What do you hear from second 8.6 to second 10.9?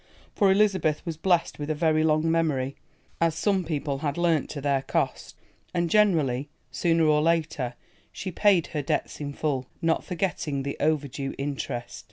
her debts in full, not forgetting the